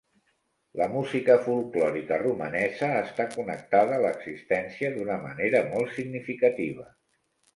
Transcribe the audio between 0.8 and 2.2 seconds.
música folklòrica